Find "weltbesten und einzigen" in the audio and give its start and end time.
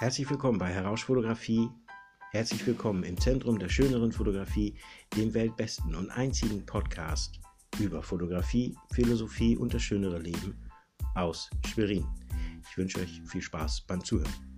5.34-6.64